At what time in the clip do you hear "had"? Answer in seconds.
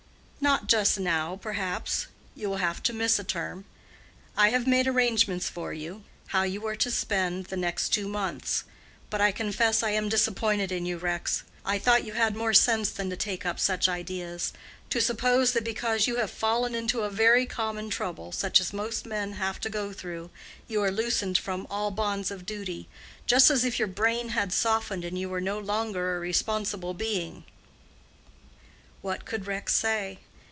12.13-12.35, 24.29-24.51